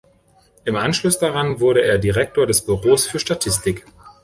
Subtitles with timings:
[0.65, 3.85] Im Anschluss daran wurde er Direktor des Büros für Statistik.